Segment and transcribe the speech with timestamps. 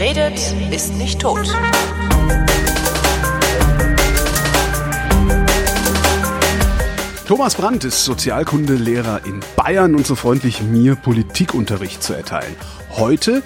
[0.00, 1.46] Wer redet, ist nicht tot.
[7.26, 12.56] Thomas Brandt ist Sozialkundelehrer in Bayern und so freundlich, mir Politikunterricht zu erteilen.
[12.92, 13.42] Heute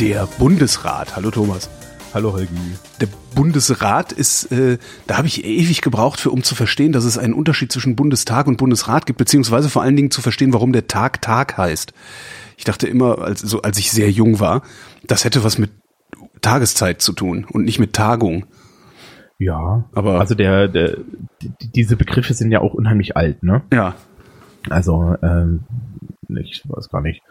[0.00, 1.14] der Bundesrat.
[1.14, 1.70] Hallo Thomas.
[2.12, 2.50] Hallo Holgi.
[3.00, 7.16] Der Bundesrat ist, äh, da habe ich ewig gebraucht, für um zu verstehen, dass es
[7.16, 10.88] einen Unterschied zwischen Bundestag und Bundesrat gibt, beziehungsweise vor allen Dingen zu verstehen, warum der
[10.88, 11.92] Tag Tag heißt.
[12.56, 14.62] Ich dachte immer, als, so, als ich sehr jung war,
[15.04, 15.70] das hätte was mit
[16.40, 18.46] Tageszeit zu tun und nicht mit Tagung.
[19.38, 20.98] Ja, aber also der, der
[21.40, 23.62] die, diese Begriffe sind ja auch unheimlich alt, ne?
[23.72, 23.94] Ja.
[24.70, 25.64] Also ähm,
[26.28, 27.22] ich weiß gar nicht.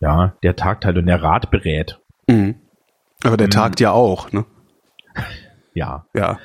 [0.00, 2.00] Ja, der tagt halt und der Rat berät.
[2.28, 2.56] Mhm.
[3.22, 3.52] Aber der Mhm.
[3.52, 4.44] tagt ja auch, ne?
[5.74, 6.06] Ja.
[6.14, 6.38] Ja.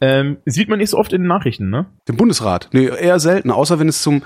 [0.00, 1.86] Ähm, sieht man nicht so oft in den Nachrichten, ne?
[2.08, 2.68] Den Bundesrat.
[2.72, 4.22] Nee, eher selten, außer wenn es zum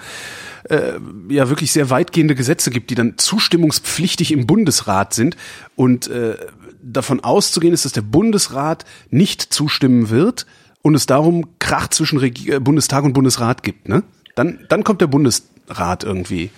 [0.68, 0.98] äh,
[1.28, 5.36] ja wirklich sehr weitgehende Gesetze gibt, die dann zustimmungspflichtig im Bundesrat sind
[5.74, 6.36] und äh,
[6.82, 10.46] davon auszugehen ist, dass der Bundesrat nicht zustimmen wird
[10.82, 14.02] und es darum Krach zwischen Regi äh, Bundestag und Bundesrat gibt, ne?
[14.34, 16.50] Dann dann kommt der Bundesrat irgendwie.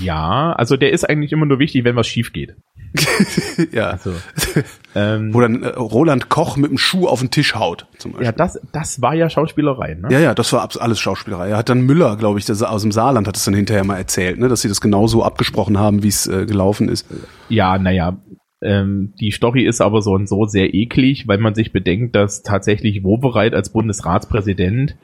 [0.00, 2.56] Ja, also der ist eigentlich immer nur wichtig, wenn was schief geht.
[3.72, 3.90] ja.
[3.90, 4.12] Also,
[4.94, 8.26] ähm, Wo dann äh, Roland Koch mit dem Schuh auf den Tisch haut, zum Beispiel.
[8.26, 10.08] ja, das, das war ja Schauspielerei, ne?
[10.10, 11.50] Ja, ja, das war alles Schauspielerei.
[11.50, 13.96] Er hat dann Müller, glaube ich, der aus dem Saarland hat es dann hinterher mal
[13.96, 17.06] erzählt, ne, dass sie das genauso abgesprochen haben, wie es äh, gelaufen ist.
[17.48, 18.16] Ja, naja,
[18.62, 22.42] ähm, die Story ist aber so und so sehr eklig, weil man sich bedenkt, dass
[22.42, 24.96] tatsächlich Wobereit als Bundesratspräsident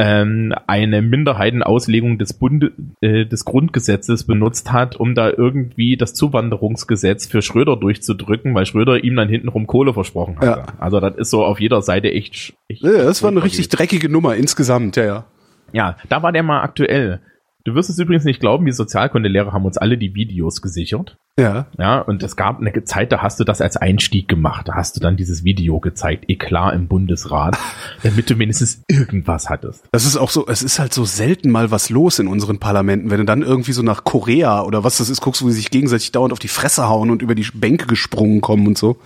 [0.00, 7.26] ähm, eine Minderheitenauslegung des, Bunde, äh, des Grundgesetzes benutzt hat, um da irgendwie das Zuwanderungsgesetz
[7.26, 10.60] für Schröder durchzudrücken, weil Schröder ihm dann hintenrum Kohle versprochen hatte.
[10.60, 10.66] Ja.
[10.78, 12.54] Also das ist so auf jeder Seite echt...
[12.68, 15.24] echt Ja, das war eine richtig dreckige Nummer insgesamt, ja, ja.
[15.72, 17.20] ja, da war der mal aktuell.
[17.64, 21.18] Du wirst es übrigens nicht glauben, wir Sozialkundelehrer haben uns alle die Videos gesichert.
[21.38, 21.66] Ja.
[21.78, 24.68] Ja, und es gab eine Zeit, da hast du das als Einstieg gemacht.
[24.68, 27.58] Da hast du dann dieses Video gezeigt, Eklar im Bundesrat,
[28.02, 29.86] damit du mindestens irgendwas hattest.
[29.92, 33.10] Das ist auch so, es ist halt so selten mal was los in unseren Parlamenten.
[33.10, 35.70] Wenn du dann irgendwie so nach Korea oder was das ist, guckst, wo sie sich
[35.70, 38.96] gegenseitig dauernd auf die Fresse hauen und über die Bänke gesprungen kommen und so.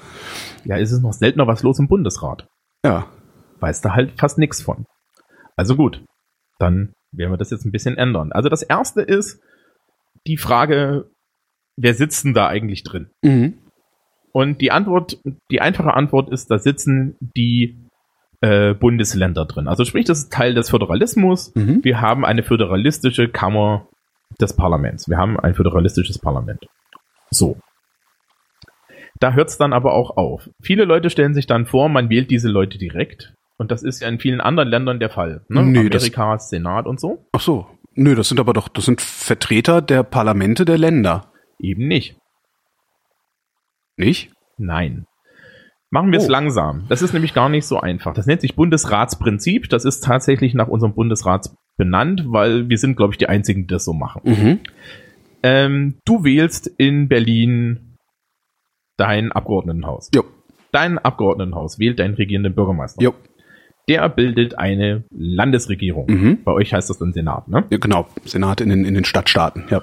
[0.64, 2.46] Ja, ist es noch seltener was los im Bundesrat.
[2.84, 3.06] Ja.
[3.58, 4.86] Weißt du halt fast nichts von.
[5.56, 6.04] Also gut,
[6.58, 8.32] dann werden wir das jetzt ein bisschen ändern.
[8.32, 9.40] Also das erste ist
[10.26, 11.10] die Frage,
[11.76, 13.10] wer sitzt denn da eigentlich drin?
[13.22, 13.58] Mhm.
[14.32, 15.18] Und die Antwort,
[15.50, 17.76] die einfache Antwort ist, da sitzen die
[18.40, 19.68] äh, Bundesländer drin.
[19.68, 21.54] Also sprich, das ist Teil des Föderalismus.
[21.54, 21.84] Mhm.
[21.84, 23.88] Wir haben eine föderalistische Kammer
[24.40, 25.08] des Parlaments.
[25.08, 26.66] Wir haben ein föderalistisches Parlament.
[27.30, 27.58] So.
[29.20, 30.50] Da hört es dann aber auch auf.
[30.60, 33.32] Viele Leute stellen sich dann vor, man wählt diese Leute direkt.
[33.56, 35.44] Und das ist ja in vielen anderen Ländern der Fall.
[35.48, 35.62] Ne?
[35.62, 37.26] Nee, das- Amerika, Senat und so.
[37.32, 37.66] Ach so.
[37.94, 41.30] Nö, das sind aber doch, das sind Vertreter der Parlamente der Länder.
[41.60, 42.16] Eben nicht.
[43.96, 44.32] Nicht?
[44.58, 45.06] Nein.
[45.90, 46.30] Machen wir es Oh.
[46.32, 46.86] langsam.
[46.88, 48.12] Das ist nämlich gar nicht so einfach.
[48.14, 49.68] Das nennt sich Bundesratsprinzip.
[49.68, 53.66] Das ist tatsächlich nach unserem Bundesrat benannt, weil wir sind, glaube ich, die Einzigen, die
[53.74, 54.22] das so machen.
[54.24, 54.60] Mhm.
[55.44, 57.96] Ähm, du wählst in Berlin
[58.96, 60.10] dein Abgeordnetenhaus.
[60.12, 60.24] Jo.
[60.72, 63.00] Dein Abgeordnetenhaus wählt deinen regierenden Bürgermeister.
[63.00, 63.14] Jo.
[63.88, 66.06] Der bildet eine Landesregierung.
[66.08, 66.38] Mhm.
[66.44, 67.64] Bei euch heißt das dann Senat, ne?
[67.70, 68.06] Ja, genau.
[68.24, 69.80] Senat in den, in den Stadtstaaten, ja.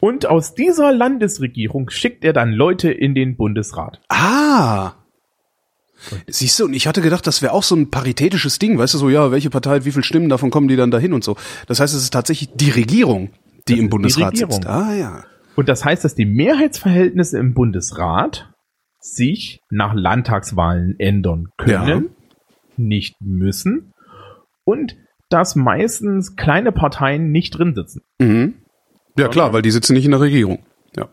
[0.00, 4.00] Und aus dieser Landesregierung schickt er dann Leute in den Bundesrat.
[4.08, 4.92] Ah.
[6.26, 8.98] Siehst du, und ich hatte gedacht, das wäre auch so ein paritätisches Ding, weißt du,
[8.98, 11.36] so, ja, welche Partei hat wie viele Stimmen, davon kommen die dann dahin und so.
[11.66, 13.30] Das heißt, es ist tatsächlich die Regierung,
[13.68, 14.52] die Das im die Bundesrat Regierung.
[14.52, 14.66] sitzt.
[14.66, 15.24] Ah, ja.
[15.56, 18.50] Und das heißt, dass die Mehrheitsverhältnisse im Bundesrat
[19.00, 22.02] sich nach Landtagswahlen ändern können, Ja.
[22.78, 23.92] Nicht müssen
[24.64, 24.96] und
[25.28, 28.02] dass meistens kleine Parteien nicht drin sitzen.
[28.18, 28.54] Mhm.
[29.18, 30.60] Ja, klar, weil die sitzen nicht in der Regierung.
[30.96, 31.08] Ja.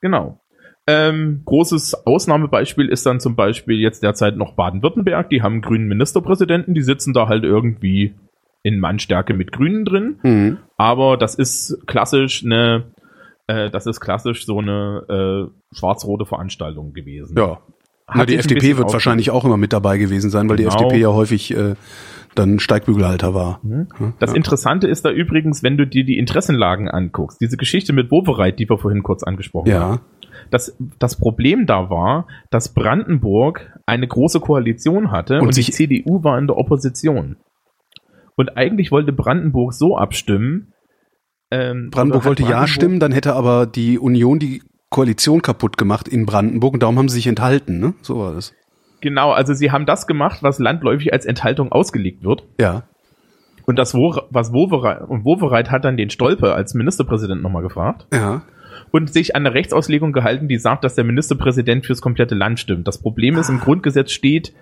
[0.00, 0.40] Genau.
[0.86, 5.28] Ähm, großes Ausnahmebeispiel ist dann zum Beispiel jetzt derzeit noch Baden-Württemberg.
[5.28, 8.14] Die haben einen grünen Ministerpräsidenten, die sitzen da halt irgendwie
[8.62, 10.18] in Mannstärke mit Grünen drin.
[10.22, 10.58] Mhm.
[10.76, 12.92] Aber das ist klassisch eine,
[13.48, 17.36] äh, das ist klassisch so eine äh, schwarz-rote Veranstaltung gewesen.
[17.36, 17.60] Ja.
[18.14, 20.74] Na, die FDP wird wahrscheinlich auch immer mit dabei gewesen sein, weil die Genau.
[20.76, 21.74] FDP ja häufig äh,
[22.34, 23.60] dann Steigbügelhalter war.
[24.18, 24.36] Das ja.
[24.36, 28.68] Interessante ist da übrigens, wenn du dir die Interessenlagen anguckst, diese Geschichte mit Wovereit, die
[28.68, 29.94] wir vorhin kurz angesprochen haben.
[29.94, 30.00] Ja.
[30.50, 36.22] Das, das Problem da war, dass Brandenburg eine große Koalition hatte Und und, die CDU
[36.22, 37.36] war in der Opposition.
[38.36, 40.72] Und eigentlich wollte Brandenburg so abstimmen.
[41.50, 46.08] Ähm, Brandenburg wollte ja Brandenburg- stimmen, dann hätte aber die Union die Koalition kaputt gemacht
[46.08, 47.94] in Brandenburg und darum haben sie sich enthalten, ne?
[48.02, 48.54] So war das.
[49.00, 52.44] Genau, also sie haben das gemacht, was landläufig als Enthaltung ausgelegt wird.
[52.60, 52.84] Ja.
[53.66, 58.06] Und das, was Wovereit, und Wovereit hat dann den Stolpe als Ministerpräsident nochmal gefragt.
[58.12, 58.42] Ja.
[58.90, 62.88] und sich an eine Rechtsauslegung gehalten, die sagt, dass der Ministerpräsident fürs komplette Land stimmt.
[62.88, 64.54] Das Problem ist, im Grundgesetz steht,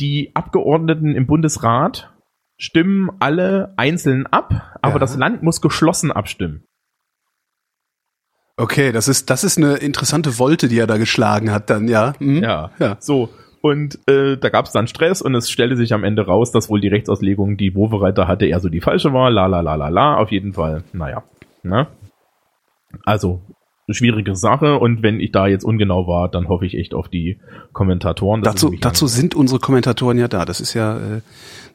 [0.00, 2.12] die Abgeordneten im Bundesrat
[2.56, 4.98] stimmen alle einzeln ab, aber Ja.
[4.98, 6.64] das Land muss geschlossen abstimmen.
[8.60, 12.12] Okay, das ist, das ist eine interessante Wolte, die er da geschlagen hat dann, ja.
[12.18, 12.42] Mhm.
[12.42, 12.96] Ja, Ja.
[13.00, 13.30] so.
[13.62, 16.70] Und äh, da gab es dann Stress und es stellte sich am Ende raus, dass
[16.70, 19.30] wohl die Rechtsauslegung, die Wovereiter hatte, eher so die falsche war.
[19.30, 20.16] La la la la la.
[20.16, 21.22] Auf jeden Fall, naja.
[21.62, 21.86] Ne?
[23.04, 23.40] Also,
[23.90, 27.08] eine schwierige Sache und wenn ich da jetzt ungenau war, dann hoffe ich echt auf
[27.08, 27.40] die
[27.72, 28.42] Kommentatoren.
[28.42, 30.44] Dazu, dazu sind unsere Kommentatoren ja da.
[30.44, 31.20] Das ist ja äh,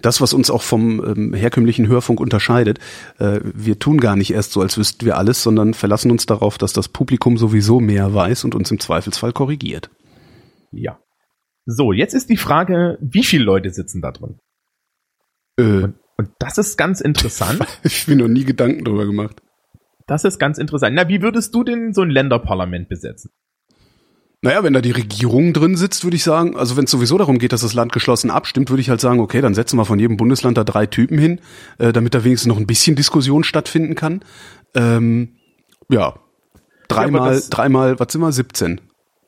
[0.01, 2.79] das, was uns auch vom ähm, herkömmlichen Hörfunk unterscheidet.
[3.19, 6.57] Äh, wir tun gar nicht erst so, als wüssten wir alles, sondern verlassen uns darauf,
[6.57, 9.89] dass das Publikum sowieso mehr weiß und uns im Zweifelsfall korrigiert.
[10.71, 10.99] Ja.
[11.65, 14.39] So, jetzt ist die Frage, wie viele Leute sitzen da drin?
[15.57, 17.65] Äh, Und das ist ganz interessant.
[17.83, 19.41] ich bin noch nie Gedanken drüber gemacht.
[20.07, 20.95] Das ist ganz interessant.
[20.95, 23.31] Na, wie würdest du denn so ein Länderparlament besetzen?
[24.41, 27.39] Naja, wenn da die Regierung drin sitzt, würde ich sagen, also wenn es sowieso darum
[27.39, 29.97] geht, dass das Land geschlossen abstimmt, würde ich halt sagen, okay, dann setzen wir von
[29.97, 31.41] jedem Bundesland da drei Typen hin,
[31.79, 34.23] äh, damit da wenigstens noch ein bisschen Diskussion stattfinden kann.
[34.75, 35.37] Ähm,
[35.89, 36.19] ja,
[36.89, 38.81] dreimal, das- dreimal, was sind wir, 17,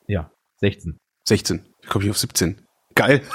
[0.06, 0.30] Ja,
[0.60, 0.98] 16.
[1.24, 1.66] 16.
[1.82, 2.60] Wie komme ich auf 17?
[2.94, 3.22] Geil.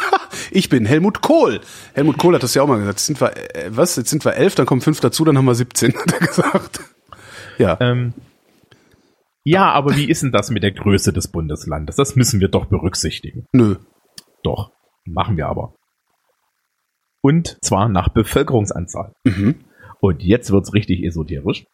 [0.49, 1.61] Ich bin Helmut Kohl.
[1.93, 2.97] Helmut Kohl hat das ja auch mal gesagt.
[2.97, 3.95] Jetzt sind wir, äh, was?
[3.95, 6.79] Jetzt sind wir elf, dann kommen fünf dazu, dann haben wir 17, hat er gesagt.
[7.63, 7.77] Ja.
[7.79, 8.13] Ähm,
[9.45, 11.95] ja, aber wie ist denn das mit der Größe des Bundeslandes?
[11.95, 13.45] Das müssen wir doch berücksichtigen.
[13.51, 13.75] Nö.
[14.43, 14.71] Doch,
[15.05, 15.73] machen wir aber.
[17.21, 19.13] Und zwar nach Bevölkerungsanzahl.
[19.25, 19.55] Mhm.
[19.99, 21.65] Und jetzt wird's richtig esoterisch.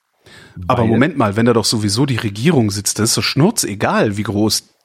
[0.68, 4.24] Aber Moment mal, wenn da doch sowieso die Regierung sitzt, das ist doch schnurzegal, wie
[4.24, 4.76] groß.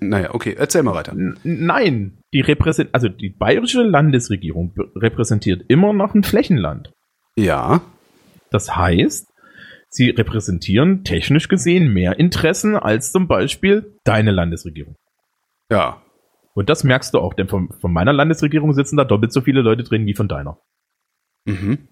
[0.00, 1.12] Naja, okay, erzähl mal weiter.
[1.42, 6.92] Nein, die repräsent also die bayerische Landesregierung repräsentiert immer noch ein Flächenland.
[7.36, 7.82] Ja.
[8.50, 9.26] Das heißt,
[9.96, 14.96] sie repräsentieren technisch gesehen mehr Interessen als zum Beispiel deine Landesregierung.
[15.70, 16.02] Ja.
[16.54, 19.60] Und das merkst du auch, denn von, von meiner Landesregierung sitzen da doppelt so viele
[19.60, 20.58] Leute drin wie von deiner.
[21.44, 21.88] Mhm.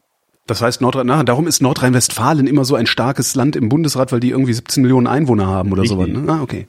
[0.46, 4.20] Das heißt, Nordrhein, na, darum ist Nordrhein-Westfalen immer so ein starkes Land im Bundesrat, weil
[4.20, 5.98] die irgendwie 17 Millionen Einwohner haben oder Richtig.
[5.98, 6.08] sowas.
[6.08, 6.30] Ne?
[6.30, 6.66] Ah, okay.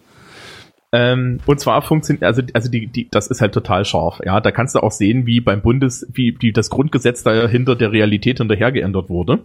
[0.94, 4.22] Ähm, und zwar funktioniert, also, also die, die, das ist halt total scharf.
[4.24, 7.76] Ja, da kannst du auch sehen, wie beim Bundes, wie, wie das Grundgesetz da hinter
[7.76, 9.44] der Realität hinterher geändert wurde.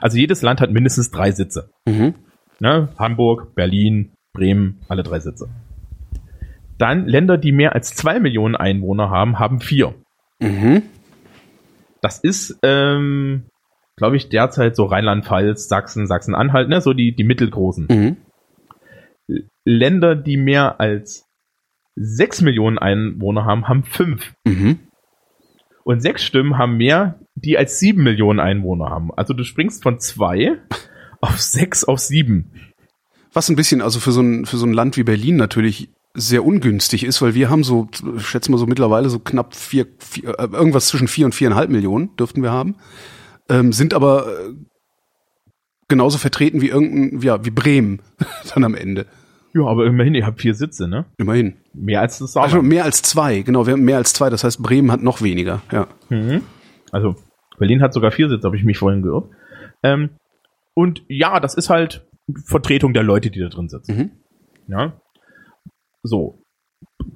[0.00, 1.70] Also jedes Land hat mindestens drei Sitze.
[1.86, 2.14] Mhm.
[2.60, 2.88] Ne?
[2.98, 5.48] Hamburg, Berlin, Bremen, alle drei Sitze.
[6.78, 9.94] Dann Länder, die mehr als zwei Millionen Einwohner haben, haben vier.
[10.40, 10.82] Mhm.
[12.00, 13.44] Das ist, ähm,
[13.96, 16.80] glaube ich, derzeit so Rheinland-Pfalz, Sachsen, Sachsen-Anhalt, ne?
[16.80, 17.86] so die, die mittelgroßen.
[17.90, 18.16] Mhm.
[19.64, 21.26] Länder, die mehr als
[21.96, 24.34] sechs Millionen Einwohner haben, haben fünf.
[24.44, 24.80] Mhm.
[25.84, 29.12] Und sechs Stimmen haben mehr, die als sieben Millionen Einwohner haben.
[29.14, 30.58] Also du springst von zwei
[31.20, 32.50] auf sechs auf sieben.
[33.32, 36.44] Was ein bisschen, also für so ein, für so ein Land wie Berlin natürlich sehr
[36.44, 40.38] ungünstig ist, weil wir haben so, ich schätze mal so mittlerweile so knapp vier, vier
[40.38, 42.76] äh, irgendwas zwischen vier und viereinhalb Millionen dürften wir haben,
[43.48, 44.54] ähm, sind aber äh,
[45.88, 48.00] genauso vertreten wie irgendein, ja, wie Bremen
[48.54, 49.06] dann am Ende.
[49.54, 51.04] Ja, aber immerhin, ihr habt vier Sitze, ne?
[51.18, 51.56] Immerhin.
[51.74, 52.68] Mehr als das Also Saarland.
[52.68, 55.60] mehr als zwei, genau, wir haben mehr als zwei, das heißt Bremen hat noch weniger,
[55.72, 55.86] ja.
[56.08, 56.42] Mhm.
[56.92, 57.16] Also
[57.58, 59.28] Berlin hat sogar vier Sitze, habe ich mich vorhin gehört.
[59.82, 60.10] Ähm,
[60.74, 62.06] und ja, das ist halt
[62.46, 63.96] Vertretung der Leute, die da drin sitzen.
[63.96, 64.10] Mhm.
[64.68, 64.92] Ja.
[66.02, 66.40] So.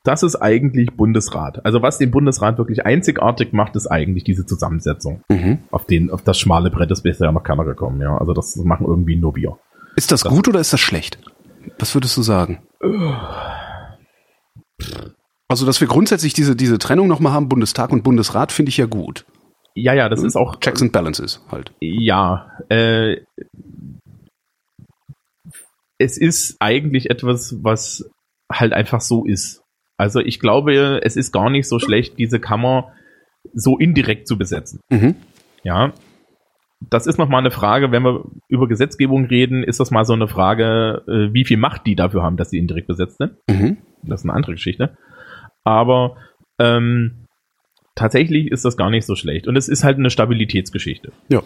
[0.04, 1.64] Das ist eigentlich Bundesrat.
[1.64, 5.22] Also was den Bundesrat wirklich einzigartig macht, ist eigentlich diese Zusammensetzung.
[5.28, 5.60] Mhm.
[5.70, 8.16] Auf den, auf das schmale Brett ist bisher noch keiner gekommen, ja.
[8.16, 9.58] Also das machen irgendwie nur wir.
[9.96, 11.18] Ist das gut oder ist das schlecht?
[11.78, 12.60] Was würdest du sagen?
[15.48, 18.86] Also, dass wir grundsätzlich diese, diese Trennung nochmal haben, Bundestag und Bundesrat, finde ich ja
[18.86, 19.24] gut.
[19.74, 21.72] Ja, ja, das ist auch Checks and Balances halt.
[21.80, 23.18] Ja, äh,
[25.98, 28.10] es ist eigentlich etwas, was
[28.50, 29.62] halt einfach so ist.
[29.96, 32.92] Also ich glaube, es ist gar nicht so schlecht, diese Kammer
[33.52, 34.80] so indirekt zu besetzen.
[34.90, 35.16] Mhm.
[35.64, 35.92] Ja.
[36.80, 40.28] Das ist nochmal eine Frage, wenn wir über Gesetzgebung reden, ist das mal so eine
[40.28, 43.32] Frage, äh, wie viel Macht die dafür haben, dass sie indirekt besetzt sind.
[43.48, 43.78] Mhm.
[44.02, 44.96] Das ist eine andere Geschichte.
[45.64, 46.16] Aber
[46.58, 47.26] ähm,
[47.94, 49.48] tatsächlich ist das gar nicht so schlecht.
[49.48, 51.12] Und es ist halt eine Stabilitätsgeschichte.
[51.28, 51.42] Ja.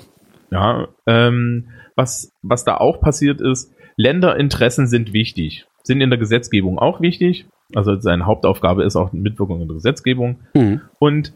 [0.50, 6.78] Ja, ähm, was, was da auch passiert ist, Länderinteressen sind wichtig, sind in der Gesetzgebung
[6.78, 7.46] auch wichtig.
[7.74, 10.40] Also seine Hauptaufgabe ist auch Mitwirkung in der Gesetzgebung.
[10.54, 10.82] Mhm.
[10.98, 11.32] Und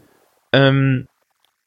[0.52, 1.06] ähm,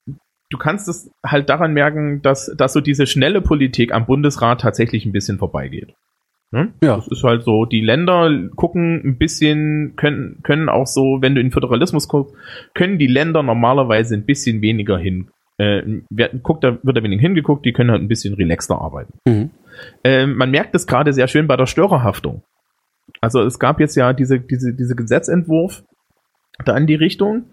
[0.05, 5.05] du kannst es halt daran merken, dass, dass so diese schnelle Politik am Bundesrat tatsächlich
[5.05, 5.95] ein bisschen vorbeigeht.
[6.51, 6.73] Ne?
[6.83, 6.95] Ja.
[6.95, 11.41] Das ist halt so, die Länder gucken ein bisschen, können, können auch so, wenn du
[11.41, 12.33] in Föderalismus guckst,
[12.73, 15.29] können die Länder normalerweise ein bisschen weniger hin
[15.59, 19.13] Äh, wer, guckt, da wird da wenig hingeguckt, die können halt ein bisschen relaxter arbeiten.
[19.27, 19.49] Mhm.
[20.03, 22.43] Äh, man merkt es gerade sehr schön bei der Störerhaftung.
[23.21, 25.83] Also es gab jetzt ja diese, diese, diese Gesetzentwurf
[26.65, 27.45] da in die Richtung.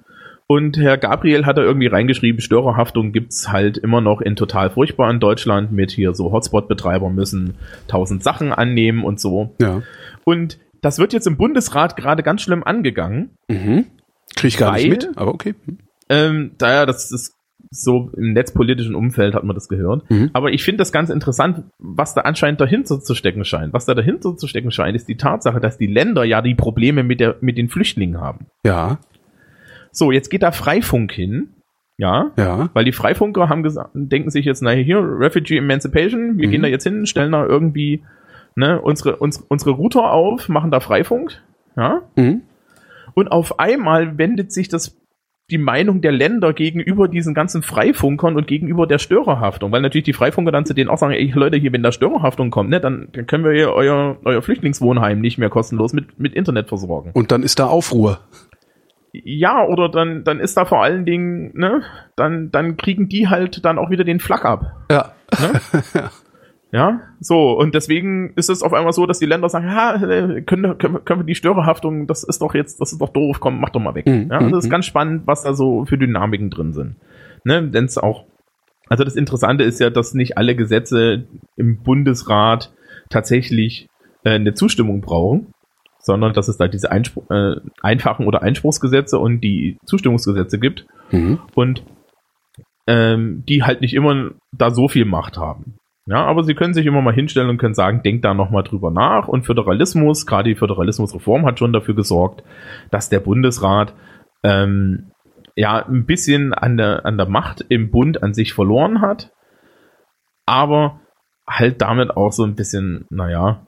[0.48, 5.10] Und Herr Gabriel hat da irgendwie reingeschrieben, Störerhaftung gibt's halt immer noch in total furchtbar
[5.10, 7.54] in Deutschland mit hier so Hotspot-Betreiber müssen
[7.88, 9.54] tausend Sachen annehmen und so.
[9.60, 9.82] Ja.
[10.24, 13.30] Und das wird jetzt im Bundesrat gerade ganz schlimm angegangen.
[13.48, 13.86] Mhm.
[14.36, 15.54] Krieg ich gar nicht Weil- mit, aber okay.
[16.08, 17.34] Ähm, daher, das ist
[17.70, 20.08] so im netzpolitischen Umfeld hat man das gehört.
[20.08, 20.30] Mhm.
[20.32, 23.72] Aber ich finde das ganz interessant, was da anscheinend dahinter zu stecken scheint.
[23.72, 27.02] Was da dahinter zu stecken scheint, ist die Tatsache, dass die Länder ja die Probleme
[27.02, 28.46] mit, der, mit den Flüchtlingen haben.
[28.64, 28.98] Ja,
[29.96, 31.48] So, jetzt geht da Freifunk hin.
[31.98, 32.68] Ja, ja.
[32.74, 36.50] weil die Freifunker haben gesagt, denken sich jetzt, naja, hier, Refugee Emancipation, wir Mhm.
[36.52, 38.02] gehen da jetzt hin, stellen da irgendwie
[38.54, 41.42] ne, unsere, uns, unsere Router auf, machen da Freifunk.
[41.74, 42.42] Ja, Mhm.
[43.14, 44.94] und auf einmal wendet sich das
[45.50, 50.12] die Meinung der Länder gegenüber diesen ganzen Freifunkern und gegenüber der Störerhaftung, weil natürlich die
[50.12, 53.08] Freifunker dann zu denen auch sagen, ey Leute, hier, wenn da Störerhaftung kommt, ne, dann,
[53.12, 57.12] dann können wir hier euer, euer Flüchtlingswohnheim nicht mehr kostenlos mit, mit Internet versorgen.
[57.14, 58.20] Und dann ist da Aufruhr.
[59.24, 61.82] Ja, oder dann, dann ist da vor allen Dingen, ne,
[62.16, 64.72] dann, dann kriegen die halt dann auch wieder den Flack ab.
[64.90, 65.12] Ja.
[66.72, 70.42] Ja, so, und deswegen ist es auf einmal so, dass die Länder sagen, ja, äh,
[70.42, 73.38] können, können, wir- können wir die Störerhaftung, das ist doch jetzt, das ist doch doof,
[73.38, 74.04] komm, mach doch mal weg.
[74.06, 74.66] Mhm, Ja, also das mhm.
[74.66, 76.96] ist ganz spannend, was da so für Dynamiken drin sind.
[77.44, 78.24] Ne, denn es auch,
[78.88, 81.24] also das Interessante ist ja, dass nicht alle Gesetze
[81.56, 82.72] im Bundesrat
[83.10, 83.86] tatsächlich
[84.24, 85.52] äh, eine Zustimmung brauchen,
[86.06, 91.40] sondern dass es da diese Einspruch, äh, einfachen oder Einspruchsgesetze und die Zustimmungsgesetze gibt Mhm.
[91.54, 91.82] und
[92.86, 95.76] ähm, die halt nicht immer da so viel Macht haben.
[96.08, 98.92] Ja, aber sie können sich immer mal hinstellen und können sagen, denkt da nochmal drüber
[98.92, 99.26] nach.
[99.26, 102.44] Und Föderalismus, gerade die Föderalismusreform hat schon dafür gesorgt,
[102.92, 103.92] dass der Bundesrat
[104.44, 105.10] ähm,
[105.56, 109.32] ja ein bisschen an der, an der Macht im Bund an sich verloren hat,
[110.46, 111.00] aber
[111.48, 113.65] halt damit auch so ein bisschen, naja,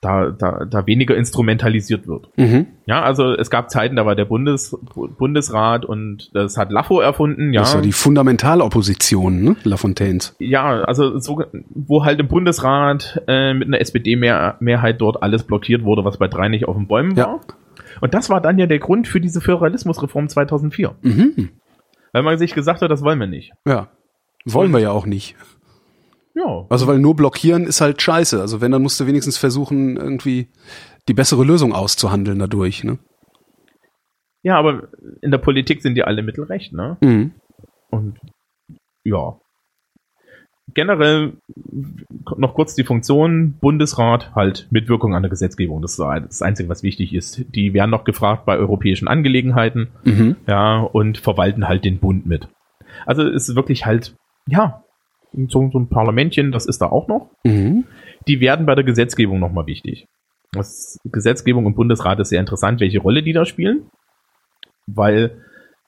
[0.00, 2.28] da, da, da weniger instrumentalisiert wird.
[2.36, 2.66] Mhm.
[2.86, 4.76] Ja, also es gab Zeiten, da war der Bundes,
[5.18, 7.60] Bundesrat und das hat Lafo erfunden, ja.
[7.60, 9.56] Das war die Fundamentalopposition, ne?
[9.64, 10.34] Lafontaines.
[10.38, 16.04] ja, also so, wo halt im Bundesrat äh, mit einer SPD-Mehrheit dort alles blockiert wurde,
[16.04, 17.26] was bei drei nicht auf den Bäumen Ja.
[17.26, 17.40] war.
[18.00, 20.94] Und das war dann ja der Grund für diese Föderalismusreform 2004.
[21.02, 21.50] Mhm.
[22.12, 23.52] Weil man sich gesagt hat, das wollen wir nicht.
[23.66, 23.88] Ja.
[24.44, 25.36] Wollen wir ja auch nicht.
[26.34, 26.64] Ja.
[26.70, 28.40] Also weil nur blockieren ist halt scheiße.
[28.40, 30.48] Also wenn, dann musst du wenigstens versuchen, irgendwie
[31.08, 32.98] die bessere Lösung auszuhandeln dadurch, ne?
[34.42, 34.88] Ja, aber
[35.20, 36.96] in der Politik sind ja alle Mittel recht, ne?
[37.00, 37.32] Mhm.
[37.90, 38.18] Und
[39.04, 39.38] ja.
[40.74, 41.34] Generell
[42.36, 45.82] noch kurz die Funktion Bundesrat halt Mitwirkung an der Gesetzgebung.
[45.82, 47.44] Das ist das Einzige, was wichtig ist.
[47.54, 50.36] Die werden noch gefragt bei europäischen Angelegenheiten, Mhm.
[50.46, 52.48] ja, und verwalten halt den Bund mit.
[53.04, 54.14] Also es ist wirklich halt,
[54.48, 54.82] ja,
[55.48, 57.30] so, so ein Parlamentchen, das ist da auch noch.
[57.44, 57.84] Mhm.
[58.28, 60.06] Die werden bei der Gesetzgebung nochmal wichtig.
[60.52, 63.86] Das Gesetzgebung im Bundesrat ist sehr interessant, welche Rolle die da spielen.
[64.86, 65.42] Weil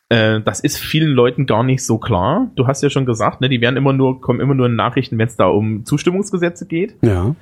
[0.09, 2.51] äh, das ist vielen Leuten gar nicht so klar.
[2.57, 5.19] Du hast ja schon gesagt, ne, die werden immer nur, kommen immer nur in Nachrichten,
[5.19, 6.97] wenn es da um Zustimmungsgesetze geht.
[7.03, 7.35] Ja.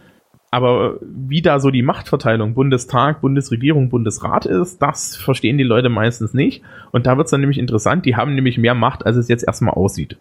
[0.51, 6.35] Aber wie da so die Machtverteilung Bundestag, Bundesregierung, Bundesrat ist, das verstehen die Leute meistens
[6.35, 6.63] nicht.
[6.91, 9.47] Und da wird es dann nämlich interessant, die haben nämlich mehr Macht, als es jetzt
[9.47, 10.19] erstmal aussieht.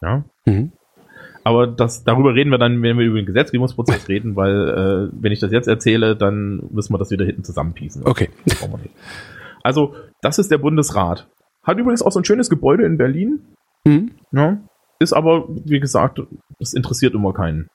[0.00, 0.24] Ja.
[0.46, 0.72] Mhm.
[1.42, 5.32] Aber das, darüber reden wir dann, wenn wir über den Gesetzgebungsprozess reden, weil äh, wenn
[5.32, 8.06] ich das jetzt erzähle, dann müssen wir das wieder hinten zusammenpießen.
[8.06, 8.28] Okay.
[8.44, 8.68] Das.
[9.62, 11.28] Also, das ist der Bundesrat.
[11.62, 13.40] Hat übrigens auch so ein schönes Gebäude in Berlin.
[13.84, 14.12] Mhm.
[14.32, 14.58] Ja.
[14.98, 16.20] Ist aber, wie gesagt,
[16.58, 17.68] das interessiert immer keinen.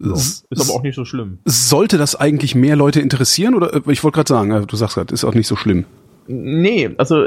[0.00, 0.14] So.
[0.14, 1.38] Ist aber auch nicht so schlimm.
[1.44, 3.54] Sollte das eigentlich mehr Leute interessieren?
[3.54, 5.86] Oder äh, ich wollte gerade sagen, äh, du sagst gerade, ist auch nicht so schlimm.
[6.26, 7.26] Nee, also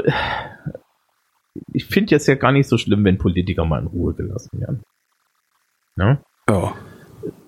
[1.72, 4.82] ich finde jetzt ja gar nicht so schlimm, wenn Politiker mal in Ruhe gelassen werden.
[5.96, 6.18] Ja?
[6.48, 6.74] Ja.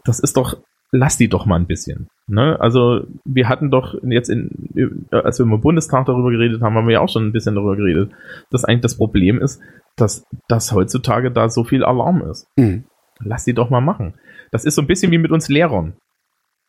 [0.04, 0.58] Das ist doch,
[0.92, 2.08] lass die doch mal ein bisschen.
[2.26, 2.58] Ne?
[2.60, 6.94] Also wir hatten doch jetzt in, als wir im Bundestag darüber geredet haben, haben wir
[6.94, 8.12] ja auch schon ein bisschen darüber geredet,
[8.50, 9.60] dass eigentlich das Problem ist,
[9.96, 12.46] dass, dass heutzutage da so viel Alarm ist.
[12.56, 12.84] Mhm.
[13.20, 14.14] Lass die doch mal machen.
[14.50, 15.96] Das ist so ein bisschen wie mit uns Lehrern.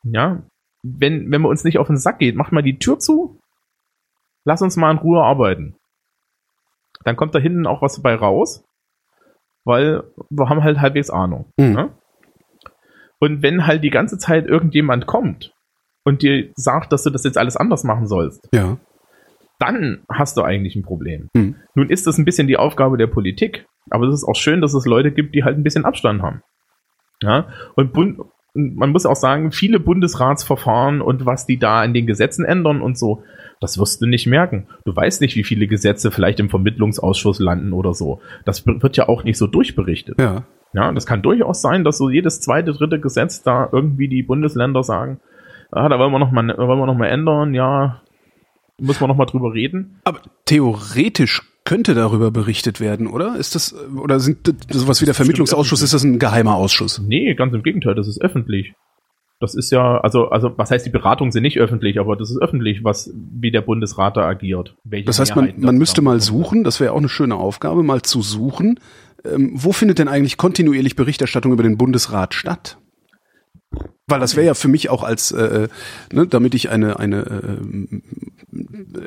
[0.04, 0.44] Ja,
[0.84, 3.40] wenn, wenn man uns nicht auf den Sack geht, macht mal die Tür zu.
[4.44, 5.76] Lass uns mal in Ruhe arbeiten.
[7.06, 8.66] Dann kommt da hinten auch was dabei raus,
[9.64, 11.52] weil wir haben halt halbwegs Ahnung.
[11.58, 11.72] Mhm.
[11.74, 11.90] Ne?
[13.20, 15.54] Und wenn halt die ganze Zeit irgendjemand kommt
[16.04, 18.78] und dir sagt, dass du das jetzt alles anders machen sollst, Ja.
[19.60, 21.30] dann hast du eigentlich ein Problem.
[21.34, 21.56] Mhm.
[21.76, 24.74] Nun ist das ein bisschen die Aufgabe der Politik, aber es ist auch schön, dass
[24.74, 26.42] es Leute gibt, die halt ein bisschen Abstand haben.
[27.22, 27.94] Ja, und
[28.56, 32.98] man muss auch sagen, viele Bundesratsverfahren und was die da an den Gesetzen ändern und
[32.98, 33.24] so,
[33.62, 34.68] Das wirst du nicht merken.
[34.86, 38.22] Du weißt nicht, wie viele Gesetze vielleicht im Vermittlungsausschuss landen oder so.
[38.44, 40.20] Das wird ja auch nicht so durchberichtet.
[40.20, 40.44] Ja.
[40.74, 44.84] Ja, das kann durchaus sein, dass so jedes zweite, dritte Gesetz da irgendwie die Bundesländer
[44.84, 45.22] sagen,
[45.72, 48.02] ah, da wollen wir noch mal, wollen wir noch mal ändern, ja,
[48.78, 50.02] muss man noch mal drüber reden.
[50.04, 53.36] Aber theoretisch könnte darüber berichtet werden, oder?
[53.36, 57.02] Ist das, oder sind sowas wie der Vermittlungsausschuss, ist das ein geheimer Ausschuss?
[57.06, 58.74] Nee, ganz im Gegenteil, das ist öffentlich.
[59.42, 62.42] Das ist ja, also, also, was heißt, die Beratungen sind nicht öffentlich, aber das ist
[62.42, 64.76] öffentlich, was, wie der Bundesrat da agiert.
[64.86, 68.22] das heißt, man, man müsste mal suchen, das wäre auch eine schöne Aufgabe, mal zu
[68.22, 68.80] suchen,
[69.26, 72.78] ähm, wo findet denn eigentlich kontinuierlich Berichterstattung über den Bundesrat statt?
[74.08, 75.68] Weil das wäre ja für mich auch als, äh, äh,
[76.14, 78.02] ne, damit ich eine, eine äh,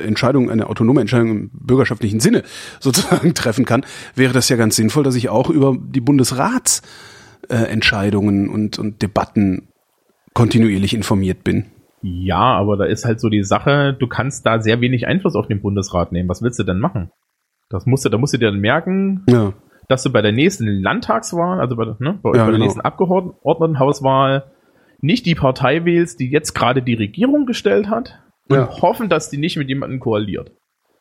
[0.05, 2.43] Entscheidung, eine autonome Entscheidung im bürgerschaftlichen Sinne
[2.81, 3.85] sozusagen treffen kann,
[4.15, 9.69] wäre das ja ganz sinnvoll, dass ich auch über die Bundesratsentscheidungen äh, und, und Debatten
[10.35, 11.67] kontinuierlich informiert bin.
[12.03, 15.49] Ja, aber da ist halt so die Sache, du kannst da sehr wenig Einfluss auf
[15.49, 16.29] den Bundesrat nehmen.
[16.29, 17.11] Was willst du denn machen?
[17.71, 19.53] Das musst du, da musst du dir dann merken, ja.
[19.89, 22.59] dass du bei der nächsten Landtagswahl, also bei, ne, bei, ja, bei der genau.
[22.59, 24.45] nächsten Abgeordnetenhauswahl
[25.01, 28.83] nicht die Partei wählst, die jetzt gerade die Regierung gestellt hat und ja.
[28.83, 30.53] hoffen, dass die nicht mit jemandem koaliert.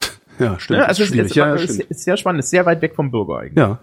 [0.39, 0.81] Ja, stimmt.
[0.81, 3.39] Ja, also ist, ist, ja, ist, ist, sehr spannend, ist sehr weit weg vom Bürger
[3.39, 3.57] eigentlich.
[3.57, 3.79] Ja.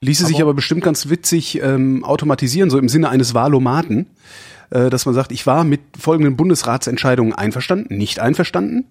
[0.00, 4.06] Ließe aber sich aber bestimmt ganz witzig ähm, automatisieren, so im Sinne eines Wahlomaten,
[4.70, 8.86] äh, dass man sagt, ich war mit folgenden Bundesratsentscheidungen einverstanden, nicht einverstanden.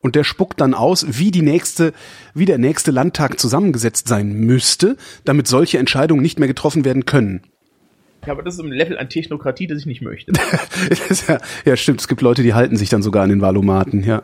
[0.00, 1.92] Und der spuckt dann aus, wie die nächste,
[2.34, 7.42] wie der nächste Landtag zusammengesetzt sein müsste, damit solche Entscheidungen nicht mehr getroffen werden können.
[8.28, 10.32] Ja, aber das ist ein Level an Technokratie, das ich nicht möchte.
[11.28, 12.02] ja, ja, stimmt.
[12.02, 14.20] Es gibt Leute, die halten sich dann sogar an den Valomaten, ja.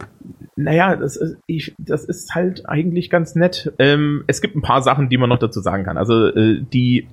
[0.57, 3.73] Naja, das ist, ich, das ist halt eigentlich ganz nett.
[3.79, 5.97] Ähm, es gibt ein paar Sachen, die man noch dazu sagen kann.
[5.97, 7.09] Also äh, die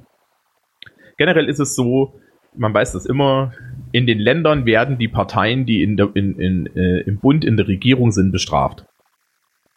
[1.18, 2.20] generell ist es so,
[2.58, 3.54] man weiß das immer,
[3.94, 7.56] in den Ländern werden die Parteien, die in der, in, in, äh, im Bund in
[7.56, 8.84] der Regierung sind, bestraft.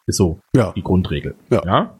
[0.05, 0.73] Ist so ja.
[0.75, 1.35] die Grundregel.
[1.49, 1.61] Ja.
[1.65, 1.97] ja?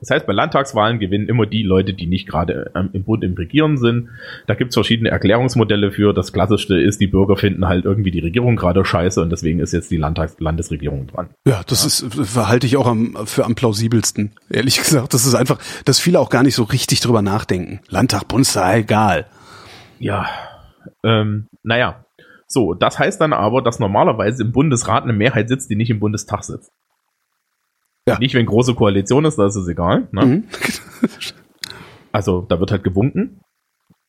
[0.00, 3.34] Das heißt, bei Landtagswahlen gewinnen immer die Leute, die nicht gerade ähm, im Bund im
[3.34, 4.08] Regieren sind.
[4.46, 6.12] Da gibt's verschiedene Erklärungsmodelle für.
[6.12, 9.72] Das Klassischste ist, die Bürger finden halt irgendwie die Regierung gerade scheiße und deswegen ist
[9.72, 11.30] jetzt die Landtags Landesregierung dran.
[11.46, 11.86] Ja, das ja.
[11.86, 14.32] ist, verhalte ich auch am, für am plausibelsten.
[14.48, 17.80] Ehrlich gesagt, das ist einfach, dass viele auch gar nicht so richtig drüber nachdenken.
[17.88, 19.26] Landtag, Bundestag, egal.
[19.98, 20.26] Ja,
[21.04, 22.04] ähm, naja.
[22.46, 26.00] So, das heißt dann aber, dass normalerweise im Bundesrat eine Mehrheit sitzt, die nicht im
[26.00, 26.72] Bundestag sitzt.
[28.10, 28.18] Ja.
[28.18, 30.08] Nicht, wenn große Koalition ist, da ist es egal.
[30.12, 30.26] Ne?
[30.26, 30.44] Mhm.
[32.12, 33.40] also da wird halt gewunken.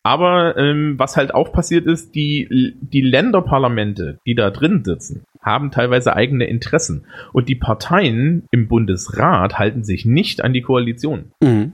[0.04, 5.70] Aber ähm, was halt auch passiert ist, die, die Länderparlamente, die da drin sitzen, haben
[5.70, 7.06] teilweise eigene Interessen.
[7.34, 11.32] Und die Parteien im Bundesrat halten sich nicht an die Koalition.
[11.42, 11.74] Mhm.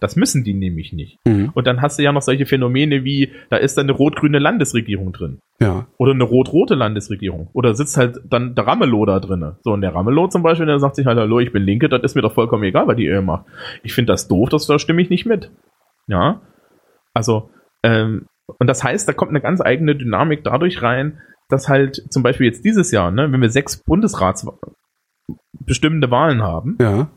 [0.00, 1.18] Das müssen die nämlich nicht.
[1.26, 1.50] Mhm.
[1.54, 5.12] Und dann hast du ja noch solche Phänomene wie, da ist dann eine rot-grüne Landesregierung
[5.12, 5.38] drin.
[5.60, 5.86] Ja.
[5.98, 7.48] Oder eine rot-rote Landesregierung.
[7.52, 9.58] Oder sitzt halt dann der Ramelow da drinne.
[9.62, 12.02] So, und der Ramelow zum Beispiel, der sagt sich halt, hallo, ich bin Linke, das
[12.02, 13.46] ist mir doch vollkommen egal, was die Ehe macht.
[13.82, 15.50] Ich finde das doof, das, da stimme ich nicht mit.
[16.06, 16.40] Ja.
[17.12, 17.50] Also,
[17.82, 18.26] ähm,
[18.58, 22.46] und das heißt, da kommt eine ganz eigene Dynamik dadurch rein, dass halt zum Beispiel
[22.46, 24.46] jetzt dieses Jahr, ne, wenn wir sechs Bundesrats
[25.64, 27.08] bestimmende Wahlen haben, ja.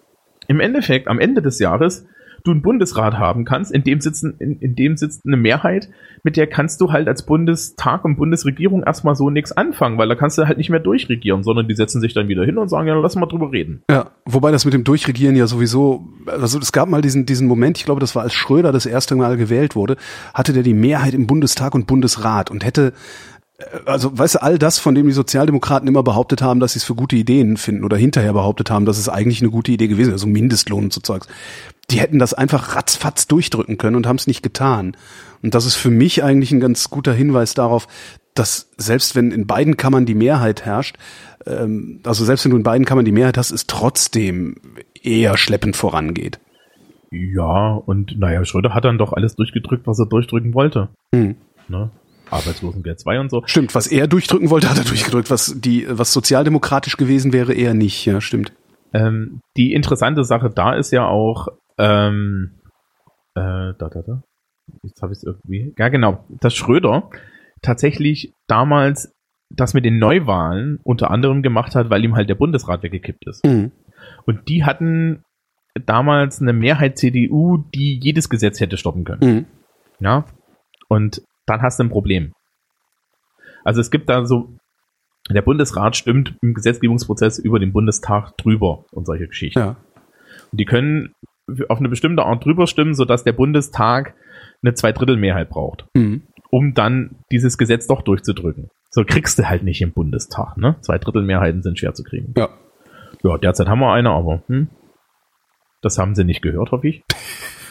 [0.48, 2.08] im Endeffekt, am Ende des Jahres
[2.48, 5.90] du einen Bundesrat haben kannst, in dem sitzen, in, in dem sitzt eine Mehrheit,
[6.24, 10.16] mit der kannst du halt als Bundestag und Bundesregierung erstmal so nichts anfangen, weil da
[10.16, 12.88] kannst du halt nicht mehr durchregieren, sondern die setzen sich dann wieder hin und sagen,
[12.88, 13.84] ja, lass mal drüber reden.
[13.90, 17.78] Ja, wobei das mit dem Durchregieren ja sowieso, also es gab mal diesen, diesen Moment,
[17.78, 19.98] ich glaube, das war als Schröder das erste Mal gewählt wurde,
[20.34, 22.94] hatte der die Mehrheit im Bundestag und Bundesrat und hätte
[23.58, 26.80] äh, also weißt du, all das, von dem die Sozialdemokraten immer behauptet haben, dass sie
[26.80, 29.88] es für gute Ideen finden oder hinterher behauptet haben, dass es eigentlich eine gute Idee
[29.88, 31.28] gewesen ist, also Mindestlohn und so Zeugs
[31.90, 34.98] die hätten das einfach ratzfatz durchdrücken können und haben es nicht getan.
[35.42, 37.88] Und das ist für mich eigentlich ein ganz guter Hinweis darauf,
[38.34, 40.98] dass selbst wenn in beiden Kammern die Mehrheit herrscht,
[41.46, 44.56] ähm, also selbst wenn du in beiden Kammern die Mehrheit hast, es trotzdem
[45.02, 46.40] eher schleppend vorangeht.
[47.12, 50.90] Ja, und naja, Schröder hat dann doch alles durchgedrückt, was er durchdrücken wollte.
[51.14, 51.36] Hm.
[51.70, 51.90] Ne?
[52.30, 53.44] Arbeitslosengeld 2 und so.
[53.46, 55.32] Stimmt, was er durchdrücken wollte, hat er durchgedrückt.
[55.32, 58.06] Was die, was sozialdemokratisch gewesen wäre, eher nicht.
[58.06, 58.52] Ja, stimmt.
[58.94, 61.48] Ähm, die interessante Sache da ist ja auch,
[61.78, 62.60] ähm,
[63.36, 64.24] äh, da, da, da.
[64.84, 65.74] Jetzt habe ich es irgendwie.
[65.78, 66.26] Ja, genau.
[66.42, 67.10] Dass Schröder
[67.62, 69.14] tatsächlich damals
[69.50, 73.46] das mit den Neuwahlen unter anderem gemacht hat, weil ihm halt der Bundesrat weggekippt ist.
[73.46, 73.72] Mhm.
[74.26, 75.24] Und die hatten
[75.86, 79.36] damals eine Mehrheit CDU, die jedes Gesetz hätte stoppen können.
[79.36, 79.46] Mhm.
[80.00, 80.26] Ja.
[80.90, 82.34] Und dann hast du ein Problem.
[83.64, 84.58] Also es gibt da so,
[85.30, 89.60] der Bundesrat stimmt im Gesetzgebungsprozess über den Bundestag drüber und solche Geschichten.
[89.60, 89.76] Ja.
[90.52, 91.14] Und die können
[91.70, 94.16] auf eine bestimmte Art drüber stimmen, sodass der Bundestag
[94.62, 96.24] eine Zweidrittelmehrheit braucht, mhm.
[96.50, 98.70] um dann dieses Gesetz doch durchzudrücken.
[98.90, 100.78] So kriegst du halt nicht im Bundestag, ne?
[100.82, 102.34] Zwei Drittel Mehrheiten sind schwer zu kriegen.
[102.38, 102.50] Ja.
[103.24, 104.70] Ja, derzeit haben wir eine, aber hm,
[105.82, 107.04] das haben sie nicht gehört, hoffe ich.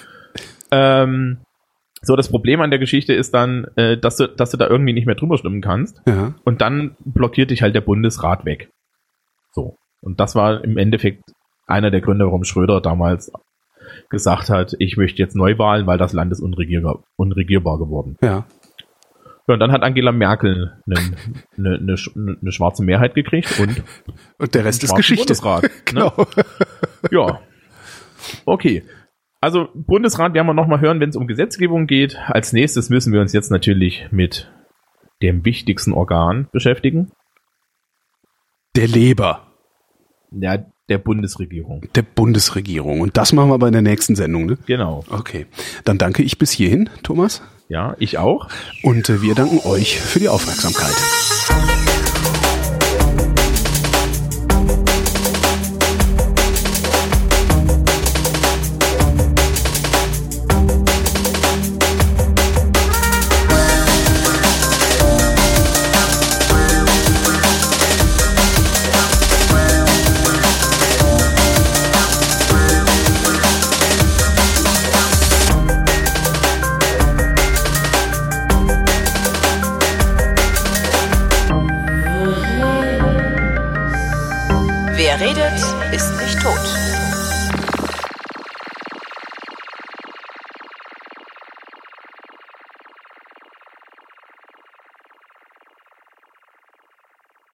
[0.70, 1.38] ähm,
[2.02, 4.92] so, das Problem an der Geschichte ist dann, äh, dass, du, dass du da irgendwie
[4.92, 6.00] nicht mehr drüber stimmen kannst.
[6.06, 6.34] Ja.
[6.44, 8.70] Und dann blockiert dich halt der Bundesrat weg.
[9.52, 9.76] So.
[10.02, 11.22] Und das war im Endeffekt
[11.66, 13.32] einer der Gründe, warum Schröder damals
[14.09, 18.16] gesagt hat, ich möchte jetzt Neuwahlen, weil das Land ist unregierbar, unregierbar geworden.
[18.22, 18.46] Ja.
[19.49, 20.96] Ja, und dann hat Angela Merkel eine,
[21.57, 23.83] eine, eine, eine schwarze Mehrheit gekriegt und
[24.38, 25.25] Und der Rest ist Geschichte.
[25.25, 25.70] Bundesrat, ne?
[25.85, 26.27] genau.
[27.12, 27.40] Ja.
[28.44, 28.83] Okay.
[29.40, 32.18] Also Bundesrat werden wir nochmal hören, wenn es um Gesetzgebung geht.
[32.27, 34.51] Als nächstes müssen wir uns jetzt natürlich mit
[35.22, 37.12] dem wichtigsten Organ beschäftigen.
[38.75, 39.46] Der Leber
[40.33, 41.83] Ja, der Bundesregierung.
[41.94, 43.01] der Bundesregierung.
[43.01, 44.59] Und das machen wir aber in der nächsten Sendung, ne?
[44.66, 45.05] Genau.
[45.11, 45.46] Okay.
[45.85, 47.42] Dann danke ich bis hierhin, Thomas.
[47.68, 48.49] Ja, ich auch.
[48.83, 50.94] Und äh, wir danken euch für die Aufmerksamkeit.